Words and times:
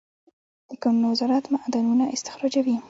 د 0.69 0.71
کانونو 0.83 1.07
وزارت 1.13 1.45
معدنونه 1.53 2.05
استخراجوي 2.15 2.75